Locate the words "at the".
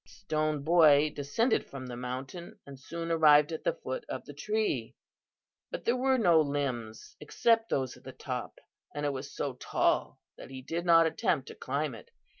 3.51-3.73, 7.95-8.11